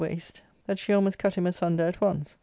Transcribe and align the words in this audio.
^Book 0.01 0.07
IIL 0.07 0.13
waist 0.15 0.41
that 0.65 0.79
she 0.79 0.93
almost 0.93 1.19
cut 1.19 1.35
him 1.35 1.45
asunder 1.45 1.83
at 1.85 2.01
once. 2.01 2.35